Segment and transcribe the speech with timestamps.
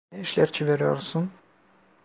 [0.11, 1.31] Ne işler çeviriyorsun?